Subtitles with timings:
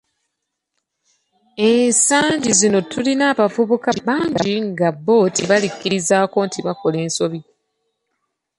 [1.69, 7.39] Ensagi zino tulina abavubuka bangi nga bo tebalikkirizzaako nti bakola ensobi.